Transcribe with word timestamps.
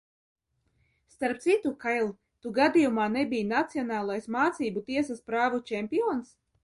Starp 1.15 1.41
citu, 1.43 1.73
Kail, 1.83 2.09
tu 2.45 2.53
gadījumā 2.55 3.05
nebiji 3.17 3.47
nacionālais 3.51 4.27
mācību 4.37 4.85
tiesas 4.89 5.21
prāvu 5.29 5.61
čempions? 5.73 6.35